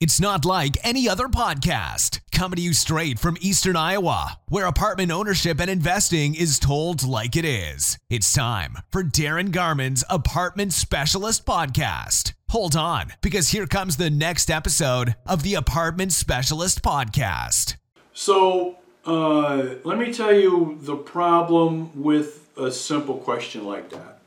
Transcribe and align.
It's 0.00 0.20
not 0.20 0.44
like 0.44 0.78
any 0.84 1.08
other 1.08 1.26
podcast. 1.26 2.20
Coming 2.30 2.58
to 2.58 2.62
you 2.62 2.72
straight 2.72 3.18
from 3.18 3.36
Eastern 3.40 3.74
Iowa, 3.74 4.38
where 4.46 4.66
apartment 4.66 5.10
ownership 5.10 5.58
and 5.58 5.68
investing 5.68 6.36
is 6.36 6.60
told 6.60 7.04
like 7.04 7.34
it 7.34 7.44
is. 7.44 7.98
It's 8.08 8.32
time 8.32 8.78
for 8.92 9.02
Darin 9.02 9.50
Garman's 9.50 10.04
Apartment 10.08 10.72
Specialist 10.72 11.44
Podcast. 11.44 12.34
Hold 12.50 12.76
on, 12.76 13.14
because 13.20 13.48
here 13.48 13.66
comes 13.66 13.96
the 13.96 14.08
next 14.08 14.52
episode 14.52 15.16
of 15.26 15.42
the 15.42 15.54
Apartment 15.54 16.12
Specialist 16.12 16.80
Podcast. 16.80 17.74
So, 18.12 18.76
uh, 19.04 19.74
let 19.82 19.98
me 19.98 20.12
tell 20.12 20.32
you 20.32 20.78
the 20.80 20.94
problem 20.94 22.04
with 22.04 22.48
a 22.56 22.70
simple 22.70 23.16
question 23.16 23.64
like 23.64 23.90
that. 23.90 24.20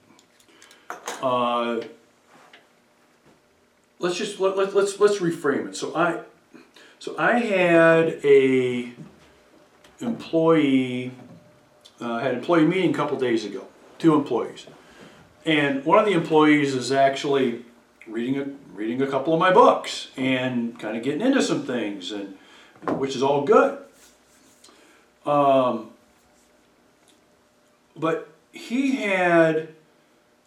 Uh, 1.23 1.79
let's 4.01 4.17
just 4.17 4.39
let, 4.39 4.57
let, 4.57 4.75
let's 4.75 4.99
let's 4.99 5.19
reframe 5.19 5.69
it. 5.69 5.75
So 5.75 5.95
I 5.95 6.21
so 6.99 7.15
I 7.17 7.39
had 7.39 8.19
a 8.23 8.91
employee 9.99 11.11
uh, 11.99 12.19
had 12.19 12.31
an 12.31 12.39
employee 12.39 12.65
meeting 12.65 12.91
a 12.91 12.97
couple 12.97 13.17
days 13.17 13.45
ago. 13.45 13.67
Two 13.99 14.15
employees, 14.15 14.65
and 15.45 15.85
one 15.85 15.99
of 15.99 16.05
the 16.05 16.13
employees 16.13 16.73
is 16.73 16.91
actually 16.91 17.63
reading 18.07 18.37
a 18.39 18.45
reading 18.73 19.01
a 19.01 19.07
couple 19.07 19.33
of 19.33 19.39
my 19.39 19.53
books 19.53 20.09
and 20.17 20.79
kind 20.79 20.97
of 20.97 21.03
getting 21.03 21.21
into 21.21 21.41
some 21.41 21.63
things, 21.63 22.11
and 22.11 22.35
which 22.97 23.15
is 23.15 23.21
all 23.21 23.45
good. 23.45 23.77
Um, 25.23 25.91
but 27.95 28.29
he 28.51 28.95
had 28.95 29.69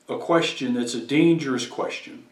a 0.09 0.19
question 0.19 0.75
that's 0.75 0.95
a 0.95 1.01
dangerous 1.01 1.67
question 1.67 2.25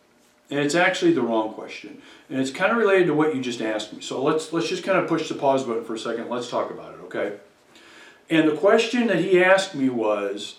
and 0.53 0.61
it's 0.61 0.75
actually 0.75 1.15
the 1.15 1.23
wrong 1.23 1.55
question. 1.55 2.03
And 2.29 2.39
it's 2.39 2.51
kind 2.51 2.73
of 2.73 2.77
related 2.77 3.07
to 3.07 3.15
what 3.15 3.35
you 3.35 3.41
just 3.41 3.63
asked 3.63 3.95
me. 3.95 4.03
So 4.03 4.23
let's 4.23 4.53
let's 4.53 4.69
just 4.69 4.85
kind 4.85 4.99
of 4.99 5.09
push 5.09 5.27
the 5.31 5.35
pause 5.35 5.65
button 5.65 5.83
for 5.83 5.95
a 5.95 5.99
second. 5.99 6.29
Let's 6.29 6.51
talk 6.51 6.71
about 6.71 6.93
it, 6.93 7.01
okay? 7.05 7.39
And 8.29 8.47
the 8.47 8.55
question 8.55 9.07
that 9.07 9.21
he 9.21 9.43
asked 9.43 9.75
me 9.75 9.89
was, 9.89 10.59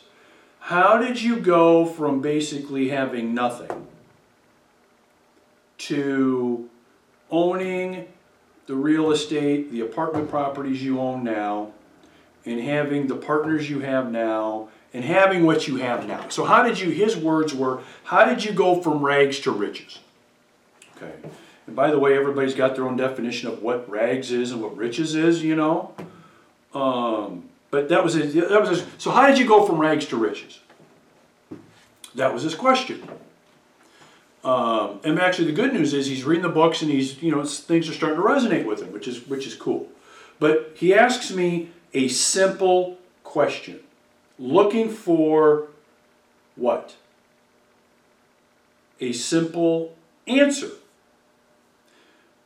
how 0.61 0.97
did 0.97 1.21
you 1.21 1.39
go 1.39 1.85
from 1.85 2.21
basically 2.21 2.89
having 2.89 3.35
nothing 3.35 3.87
to 5.77 6.67
owning 7.29 8.07
the 8.65 8.75
real 8.75 9.11
estate, 9.11 9.69
the 9.69 9.81
apartment 9.81 10.27
properties 10.27 10.83
you 10.83 10.99
own 10.99 11.23
now, 11.23 11.71
and 12.45 12.59
having 12.59 13.05
the 13.05 13.15
partners 13.15 13.69
you 13.69 13.81
have 13.81 14.11
now, 14.11 14.69
and 14.93 15.03
having 15.03 15.45
what 15.45 15.67
you 15.67 15.77
have 15.77 16.07
now. 16.07 16.29
So, 16.29 16.45
how 16.45 16.63
did 16.63 16.79
you, 16.79 16.89
his 16.91 17.17
words 17.17 17.53
were, 17.53 17.81
how 18.05 18.25
did 18.25 18.43
you 18.43 18.53
go 18.53 18.81
from 18.81 19.03
rags 19.03 19.39
to 19.41 19.51
riches? 19.51 19.99
Okay. 20.95 21.13
And 21.65 21.75
by 21.75 21.89
the 21.89 21.99
way, 21.99 22.15
everybody's 22.15 22.53
got 22.53 22.75
their 22.75 22.85
own 22.85 22.95
definition 22.95 23.49
of 23.49 23.61
what 23.61 23.89
rags 23.89 24.31
is 24.31 24.51
and 24.51 24.61
what 24.61 24.75
riches 24.77 25.15
is, 25.15 25.43
you 25.43 25.55
know. 25.55 25.93
Um, 26.73 27.49
but 27.71 27.89
that 27.89 28.03
was 28.03 28.15
it. 28.15 28.33
That 28.49 28.59
was 28.59 28.69
his, 28.69 28.85
so. 28.97 29.11
How 29.11 29.27
did 29.27 29.39
you 29.39 29.47
go 29.47 29.65
from 29.65 29.79
rags 29.79 30.05
to 30.07 30.17
riches? 30.17 30.59
That 32.15 32.33
was 32.33 32.43
his 32.43 32.53
question. 32.53 33.07
Um, 34.43 34.99
and 35.03 35.19
actually, 35.19 35.45
the 35.45 35.53
good 35.53 35.73
news 35.73 35.93
is 35.93 36.05
he's 36.05 36.23
reading 36.23 36.43
the 36.43 36.49
books 36.49 36.81
and 36.81 36.91
he's 36.91 37.21
you 37.23 37.31
know 37.31 37.43
things 37.45 37.89
are 37.89 37.93
starting 37.93 38.17
to 38.17 38.23
resonate 38.23 38.65
with 38.65 38.81
him, 38.81 38.91
which 38.91 39.07
is 39.07 39.25
which 39.27 39.47
is 39.47 39.55
cool. 39.55 39.87
But 40.39 40.73
he 40.75 40.93
asks 40.93 41.31
me 41.31 41.69
a 41.93 42.09
simple 42.09 42.97
question 43.23 43.79
looking 44.37 44.89
for 44.89 45.67
what? 46.55 46.95
A 48.99 49.11
simple 49.11 49.95
answer. 50.27 50.69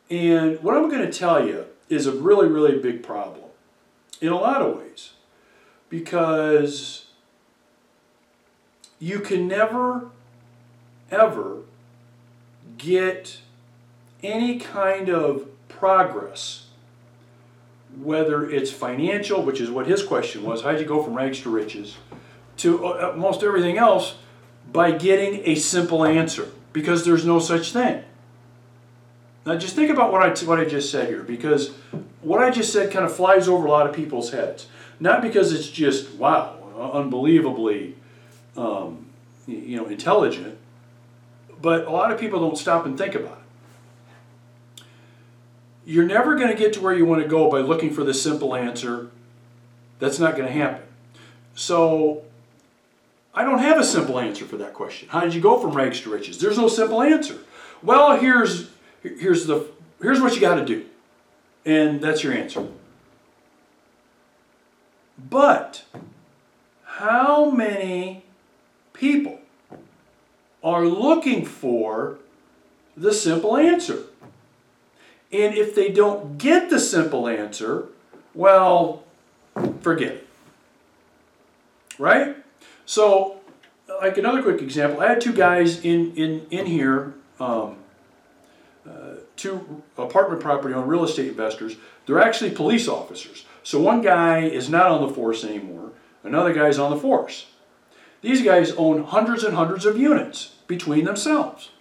And 0.10 0.62
what 0.62 0.76
I'm 0.76 0.90
going 0.90 1.06
to 1.10 1.12
tell 1.12 1.46
you 1.46 1.66
is 1.90 2.08
a 2.08 2.12
really, 2.12 2.48
really 2.48 2.78
big 2.80 3.04
problem 3.04 3.50
in 4.22 4.30
a 4.30 4.38
lot 4.38 4.62
of 4.62 4.78
ways 4.78 5.12
because 5.90 7.08
you 9.00 9.20
can 9.20 9.48
never, 9.48 10.10
ever 11.12 11.58
get 12.78 13.40
any 14.24 14.60
kind 14.60 15.10
of 15.10 15.48
progress 15.68 16.67
whether 17.96 18.50
it's 18.50 18.72
financial, 18.72 19.42
which 19.42 19.62
is 19.62 19.70
what 19.70 19.88
his 19.88 20.04
question 20.04 20.44
was, 20.44 20.64
how'd 20.64 20.80
you 20.80 20.86
go 20.86 21.02
from 21.02 21.16
rags 21.16 21.42
to 21.42 21.50
riches, 21.50 21.98
to 22.58 22.86
uh, 22.86 23.14
most 23.16 23.44
everything 23.44 23.78
else 23.78 24.16
by 24.72 24.92
getting 24.92 25.42
a 25.46 25.56
simple 25.56 26.06
answer, 26.06 26.50
because 26.74 27.06
there's 27.06 27.26
no 27.26 27.40
such 27.40 27.72
thing. 27.72 28.04
Now, 29.46 29.56
just 29.56 29.76
think 29.76 29.90
about 29.90 30.12
what 30.12 30.22
I, 30.22 30.46
what 30.46 30.60
I 30.60 30.66
just 30.66 30.92
said 30.92 31.08
here, 31.08 31.24
because 31.24 31.72
what 32.22 32.44
I 32.44 32.52
just 32.52 32.74
said 32.74 32.92
kind 32.92 33.06
of 33.06 33.16
flies 33.16 33.48
over 33.48 33.66
a 33.66 33.72
lot 33.72 33.88
of 33.88 33.96
people's 33.96 34.32
heads. 34.32 34.68
Not 35.00 35.22
because 35.22 35.54
it's 35.54 35.70
just, 35.70 36.14
wow, 36.16 36.58
unbelievably 36.94 37.96
um, 38.58 39.06
you 39.48 39.78
know, 39.78 39.86
intelligent, 39.86 40.58
but 41.62 41.86
a 41.86 41.90
lot 41.90 42.12
of 42.12 42.20
people 42.20 42.40
don't 42.40 42.58
stop 42.58 42.86
and 42.86 42.98
think 42.98 43.16
about 43.16 43.38
it 43.38 43.47
you're 45.88 46.06
never 46.06 46.36
going 46.36 46.50
to 46.50 46.54
get 46.54 46.74
to 46.74 46.82
where 46.82 46.94
you 46.94 47.06
want 47.06 47.24
to 47.24 47.28
go 47.30 47.50
by 47.50 47.60
looking 47.60 47.94
for 47.94 48.04
the 48.04 48.14
simple 48.14 48.54
answer. 48.54 49.10
That's 50.00 50.20
not 50.20 50.36
going 50.36 50.46
to 50.46 50.54
happen. 50.54 50.84
So, 51.56 52.24
I 53.34 53.46
don't 53.46 53.60
have 53.60 53.80
a 53.80 53.86
simple 53.86 54.20
answer 54.20 54.44
for 54.44 54.58
that 54.58 54.74
question. 54.74 55.08
How 55.08 55.22
did 55.22 55.34
you 55.34 55.40
go 55.40 55.58
from 55.60 55.72
rags 55.72 56.02
to 56.02 56.12
riches? 56.12 56.40
There's 56.40 56.58
no 56.58 56.68
simple 56.68 57.02
answer. 57.02 57.38
Well, 57.82 58.20
here's 58.20 58.70
here's 59.02 59.46
the 59.46 59.66
here's 60.02 60.20
what 60.20 60.36
you 60.36 60.42
got 60.42 60.56
to 60.56 60.66
do. 60.66 60.86
And 61.66 62.02
that's 62.02 62.22
your 62.22 62.34
answer. 62.34 62.68
But 65.18 65.86
how 66.84 67.50
many 67.50 68.26
people 68.92 69.40
are 70.64 70.86
looking 70.86 71.46
for 71.46 72.18
the 72.98 73.14
simple 73.14 73.56
answer? 73.56 74.04
And 75.32 75.56
if 75.56 75.76
they 75.76 75.90
don't 75.90 76.38
get 76.38 76.70
the 76.70 76.80
simple 76.80 77.28
answer, 77.28 77.88
well, 78.34 79.04
forget 79.82 80.14
it. 80.14 80.28
Right? 82.00 82.38
So, 82.86 83.42
like 84.02 84.18
another 84.18 84.42
quick 84.42 84.62
example, 84.62 85.02
I 85.02 85.08
had 85.08 85.22
two 85.22 85.34
guys 85.34 85.84
in, 85.84 86.16
in, 86.16 86.46
in 86.50 86.66
here, 86.66 87.14
um, 87.40 87.78
uh, 88.88 89.16
two 89.36 89.84
apartment 89.98 90.42
property 90.42 90.74
on 90.74 90.88
real 90.88 91.04
estate 91.04 91.28
investors. 91.28 91.76
They're 92.06 92.22
actually 92.22 92.52
police 92.52 92.88
officers. 92.88 93.46
So 93.64 93.82
one 93.82 94.02
guy 94.02 94.46
is 94.46 94.70
not 94.70 94.92
on 94.92 95.06
the 95.06 95.14
force 95.14 95.44
anymore, 95.44 95.92
another 96.24 96.54
guy's 96.54 96.80
on 96.80 96.92
the 96.92 96.98
force. 96.98 97.48
These 98.22 98.42
guys 98.42 98.72
own 98.72 99.04
hundreds 99.04 99.44
and 99.44 99.56
hundreds 99.56 99.86
of 99.86 99.98
units 99.98 100.56
between 100.68 101.06
themselves. 101.06 101.72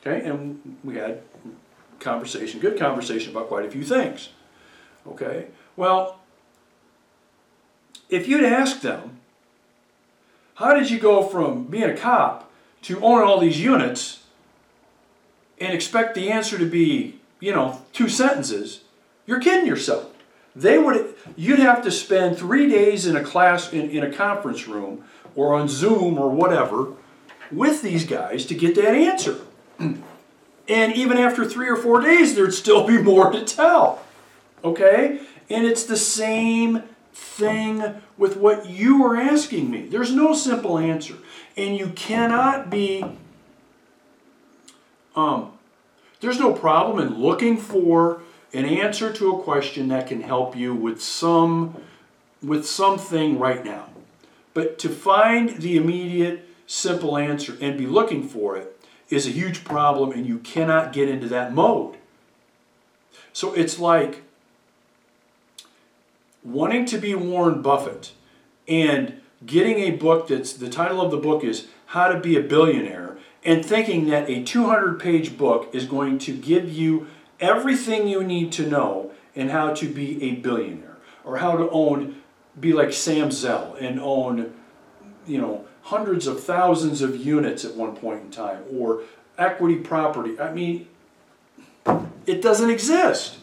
Okay, 0.00 0.26
and 0.26 0.78
we 0.84 0.96
had 0.96 1.22
conversation, 2.00 2.60
good 2.60 2.78
conversation 2.78 3.30
about 3.30 3.48
quite 3.48 3.64
a 3.64 3.70
few 3.70 3.84
things. 3.84 4.30
Okay? 5.06 5.46
Well, 5.76 6.20
if 8.08 8.28
you'd 8.28 8.44
asked 8.44 8.82
them, 8.82 9.20
how 10.56 10.74
did 10.74 10.90
you 10.90 10.98
go 10.98 11.22
from 11.22 11.64
being 11.64 11.84
a 11.84 11.96
cop 11.96 12.50
to 12.82 13.00
owning 13.00 13.26
all 13.26 13.40
these 13.40 13.60
units 13.60 14.22
and 15.58 15.72
expect 15.72 16.14
the 16.14 16.30
answer 16.30 16.58
to 16.58 16.66
be, 16.66 17.18
you 17.40 17.52
know, 17.52 17.82
two 17.92 18.08
sentences, 18.08 18.82
you're 19.26 19.40
kidding 19.40 19.66
yourself. 19.66 20.12
They 20.54 20.78
would 20.78 21.14
you'd 21.36 21.58
have 21.58 21.82
to 21.82 21.90
spend 21.90 22.38
three 22.38 22.68
days 22.68 23.06
in 23.06 23.16
a 23.16 23.22
class 23.22 23.72
in, 23.72 23.90
in 23.90 24.02
a 24.02 24.12
conference 24.12 24.66
room 24.66 25.04
or 25.34 25.54
on 25.54 25.68
Zoom 25.68 26.18
or 26.18 26.30
whatever 26.30 26.92
with 27.52 27.82
these 27.82 28.06
guys 28.06 28.46
to 28.46 28.54
get 28.54 28.74
that 28.76 28.94
answer. 28.94 29.40
And 30.68 30.94
even 30.94 31.16
after 31.16 31.44
three 31.44 31.68
or 31.68 31.76
four 31.76 32.00
days, 32.00 32.34
there'd 32.34 32.54
still 32.54 32.86
be 32.86 33.00
more 33.00 33.30
to 33.30 33.44
tell. 33.44 34.02
Okay? 34.64 35.20
And 35.48 35.64
it's 35.64 35.84
the 35.84 35.96
same 35.96 36.82
thing 37.12 38.02
with 38.18 38.36
what 38.36 38.66
you 38.66 39.04
are 39.04 39.16
asking 39.16 39.70
me. 39.70 39.86
There's 39.86 40.12
no 40.12 40.34
simple 40.34 40.78
answer. 40.78 41.14
And 41.56 41.76
you 41.76 41.88
cannot 41.90 42.68
be, 42.68 43.04
um, 45.14 45.52
there's 46.20 46.38
no 46.38 46.52
problem 46.52 47.06
in 47.06 47.18
looking 47.20 47.56
for 47.56 48.22
an 48.52 48.64
answer 48.64 49.12
to 49.12 49.36
a 49.36 49.42
question 49.42 49.88
that 49.88 50.06
can 50.06 50.22
help 50.22 50.56
you 50.56 50.74
with 50.74 51.02
some 51.02 51.80
with 52.42 52.66
something 52.66 53.38
right 53.38 53.64
now. 53.64 53.88
But 54.54 54.78
to 54.80 54.88
find 54.88 55.60
the 55.60 55.76
immediate 55.76 56.48
simple 56.66 57.16
answer 57.16 57.56
and 57.60 57.76
be 57.76 57.86
looking 57.86 58.28
for 58.28 58.56
it 58.56 58.78
is 59.08 59.26
a 59.26 59.30
huge 59.30 59.64
problem 59.64 60.12
and 60.12 60.26
you 60.26 60.38
cannot 60.38 60.92
get 60.92 61.08
into 61.08 61.28
that 61.28 61.52
mode. 61.52 61.96
So 63.32 63.52
it's 63.54 63.78
like 63.78 64.22
wanting 66.42 66.84
to 66.86 66.98
be 66.98 67.14
Warren 67.14 67.62
Buffett 67.62 68.12
and 68.66 69.20
getting 69.44 69.78
a 69.78 69.90
book 69.92 70.28
that's 70.28 70.52
the 70.52 70.68
title 70.68 71.00
of 71.00 71.10
the 71.10 71.16
book 71.16 71.44
is 71.44 71.68
How 71.86 72.08
to 72.08 72.18
Be 72.18 72.36
a 72.36 72.42
Billionaire 72.42 73.18
and 73.44 73.64
thinking 73.64 74.08
that 74.08 74.28
a 74.28 74.42
200 74.42 74.98
page 74.98 75.38
book 75.38 75.70
is 75.72 75.86
going 75.86 76.18
to 76.18 76.36
give 76.36 76.70
you 76.70 77.06
everything 77.38 78.08
you 78.08 78.24
need 78.24 78.50
to 78.52 78.66
know 78.66 79.12
in 79.34 79.50
how 79.50 79.72
to 79.74 79.88
be 79.88 80.22
a 80.22 80.32
billionaire 80.36 80.96
or 81.24 81.36
how 81.36 81.56
to 81.56 81.68
own, 81.70 82.22
be 82.58 82.72
like 82.72 82.92
Sam 82.92 83.30
Zell 83.30 83.76
and 83.78 84.00
own, 84.00 84.54
you 85.26 85.38
know, 85.38 85.64
hundreds 85.82 86.26
of 86.26 86.42
thousands 86.42 87.02
of 87.02 87.16
units 87.16 87.64
at 87.64 87.74
one 87.74 87.96
point 87.96 88.22
in 88.22 88.30
time 88.30 88.62
or 88.72 89.02
equity 89.38 89.76
property. 89.76 90.38
I 90.38 90.52
mean, 90.52 90.88
it 92.26 92.42
doesn't 92.42 92.70
exist. 92.70 93.38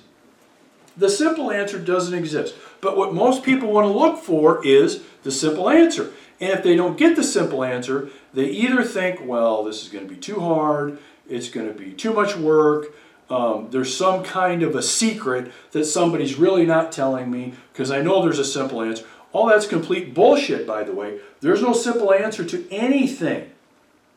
The 0.98 1.10
simple 1.10 1.52
answer 1.52 1.80
doesn't 1.80 2.14
exist. 2.14 2.56
But 2.82 2.98
what 2.98 3.14
most 3.14 3.44
people 3.44 3.72
want 3.72 3.86
to 3.86 3.92
look 3.92 4.22
for 4.22 4.66
is 4.66 5.04
the 5.24 5.32
simple 5.32 5.70
answer. 5.70 6.12
And 6.40 6.52
if 6.52 6.64
they 6.64 6.76
don't 6.76 6.98
get 6.98 7.16
the 7.16 7.24
simple 7.24 7.64
answer, 7.64 8.10
they 8.34 8.46
either 8.46 8.84
think, 8.84 9.22
well, 9.24 9.64
this 9.64 9.84
is 9.84 9.90
going 9.90 10.08
to 10.08 10.14
be 10.14 10.20
too 10.20 10.40
hard, 10.40 11.00
it's 11.30 11.50
going 11.50 11.68
to 11.68 11.74
be 11.74 11.94
too 11.94 12.14
much 12.14 12.36
work, 12.36 12.88
um, 13.30 13.70
there's 13.72 13.96
some 13.96 14.24
kind 14.24 14.64
of 14.64 14.76
a 14.76 14.84
secret 14.84 15.52
that 15.72 15.86
somebody's 15.86 16.36
really 16.38 16.66
not 16.66 16.92
telling 16.92 17.32
me 17.32 17.54
because 17.72 17.90
I 17.90 18.02
know 18.02 18.22
there's 18.22 18.40
a 18.40 18.46
simple 18.46 18.82
answer. 18.82 19.06
All 19.34 19.48
that's 19.48 19.66
complete 19.66 20.14
bullshit, 20.14 20.66
by 20.66 20.84
the 20.84 20.94
way. 20.94 21.20
There's 21.42 21.62
no 21.62 21.74
simple 21.74 22.14
answer 22.14 22.46
to 22.46 22.72
anything 22.72 23.50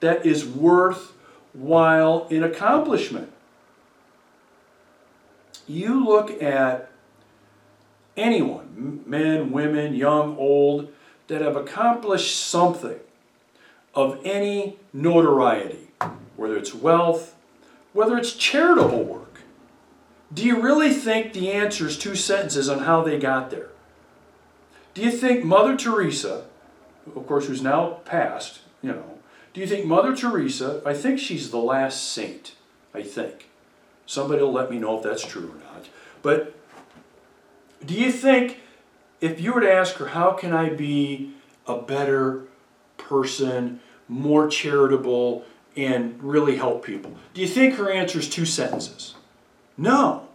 that 0.00 0.26
is 0.26 0.46
worthwhile 0.46 2.26
in 2.28 2.44
accomplishment. 2.44 3.32
You 5.66 6.04
look 6.04 6.40
at 6.42 6.90
anyone, 8.16 9.02
men, 9.06 9.50
women, 9.50 9.94
young, 9.94 10.36
old, 10.36 10.92
that 11.28 11.40
have 11.40 11.56
accomplished 11.56 12.36
something 12.36 13.00
of 13.94 14.20
any 14.22 14.76
notoriety, 14.92 15.88
whether 16.36 16.56
it's 16.56 16.74
wealth, 16.74 17.34
whether 17.94 18.18
it's 18.18 18.34
charitable 18.34 19.02
work. 19.02 19.40
Do 20.32 20.44
you 20.44 20.60
really 20.60 20.92
think 20.92 21.32
the 21.32 21.50
answer 21.50 21.86
is 21.86 21.98
two 21.98 22.14
sentences 22.14 22.68
on 22.68 22.80
how 22.80 23.02
they 23.02 23.18
got 23.18 23.50
there? 23.50 23.70
Do 24.96 25.02
you 25.02 25.10
think 25.10 25.44
Mother 25.44 25.76
Teresa, 25.76 26.46
of 27.14 27.26
course, 27.26 27.48
who's 27.48 27.60
now 27.60 27.98
passed, 28.06 28.60
you 28.80 28.92
know, 28.92 29.18
do 29.52 29.60
you 29.60 29.66
think 29.66 29.84
Mother 29.84 30.16
Teresa, 30.16 30.80
I 30.86 30.94
think 30.94 31.18
she's 31.18 31.50
the 31.50 31.58
last 31.58 32.12
saint, 32.12 32.54
I 32.94 33.02
think. 33.02 33.50
Somebody 34.06 34.40
will 34.40 34.54
let 34.54 34.70
me 34.70 34.78
know 34.78 34.96
if 34.96 35.02
that's 35.02 35.22
true 35.22 35.52
or 35.52 35.74
not. 35.74 35.90
But 36.22 36.54
do 37.84 37.92
you 37.92 38.10
think 38.10 38.60
if 39.20 39.38
you 39.38 39.52
were 39.52 39.60
to 39.60 39.70
ask 39.70 39.96
her, 39.96 40.06
how 40.06 40.30
can 40.30 40.54
I 40.54 40.70
be 40.70 41.34
a 41.66 41.76
better 41.76 42.44
person, 42.96 43.80
more 44.08 44.48
charitable, 44.48 45.44
and 45.76 46.18
really 46.22 46.56
help 46.56 46.86
people? 46.86 47.14
Do 47.34 47.42
you 47.42 47.48
think 47.48 47.74
her 47.74 47.90
answer 47.90 48.18
is 48.18 48.30
two 48.30 48.46
sentences? 48.46 49.14
No. 49.76 50.26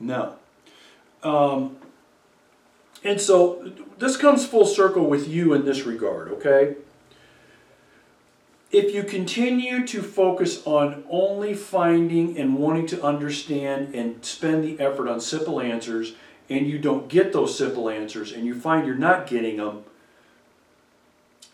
No. 0.00 0.34
Um, 1.22 1.76
and 3.04 3.20
so 3.20 3.72
this 3.98 4.16
comes 4.16 4.46
full 4.46 4.66
circle 4.66 5.06
with 5.06 5.28
you 5.28 5.52
in 5.54 5.64
this 5.64 5.84
regard, 5.84 6.28
okay? 6.32 6.76
If 8.70 8.94
you 8.94 9.02
continue 9.02 9.86
to 9.86 10.02
focus 10.02 10.64
on 10.64 11.04
only 11.10 11.54
finding 11.54 12.38
and 12.38 12.56
wanting 12.56 12.86
to 12.88 13.02
understand 13.02 13.94
and 13.94 14.24
spend 14.24 14.62
the 14.62 14.78
effort 14.78 15.08
on 15.08 15.20
simple 15.20 15.60
answers, 15.60 16.14
and 16.48 16.66
you 16.66 16.78
don't 16.78 17.08
get 17.08 17.32
those 17.32 17.56
simple 17.56 17.88
answers, 17.88 18.32
and 18.32 18.46
you 18.46 18.54
find 18.54 18.86
you're 18.86 18.96
not 18.96 19.26
getting 19.26 19.56
them, 19.56 19.84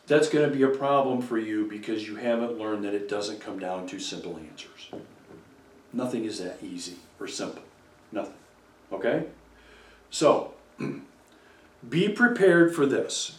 that's 0.07 0.29
going 0.29 0.49
to 0.49 0.55
be 0.55 0.63
a 0.63 0.69
problem 0.69 1.21
for 1.21 1.39
you 1.39 1.67
because 1.67 2.07
you 2.07 2.17
haven't 2.17 2.59
learned 2.59 2.85
that 2.85 2.95
it 2.95 3.09
doesn't 3.09 3.41
come 3.41 3.59
down 3.59 3.87
to 3.89 3.99
simple 3.99 4.39
answers. 4.39 4.91
Nothing 5.93 6.25
is 6.25 6.39
that 6.39 6.59
easy 6.63 6.97
or 7.19 7.27
simple. 7.27 7.63
Nothing. 8.13 8.35
Okay? 8.93 9.25
So, 10.11 10.55
be 11.89 12.09
prepared 12.09 12.75
for 12.75 12.87
this. 12.87 13.39